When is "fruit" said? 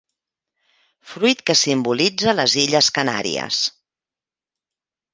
1.11-1.43